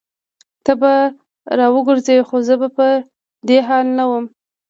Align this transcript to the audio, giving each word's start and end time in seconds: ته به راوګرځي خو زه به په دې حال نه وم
ته 0.63 0.73
به 0.81 0.93
راوګرځي 1.59 2.17
خو 2.27 2.37
زه 2.47 2.55
به 2.61 2.67
په 2.77 2.87
دې 3.47 3.57
حال 3.67 3.85
نه 3.97 4.05
وم 4.09 4.25